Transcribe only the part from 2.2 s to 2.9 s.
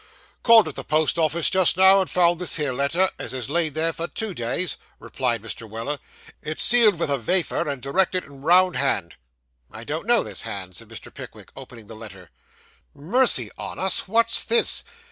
this here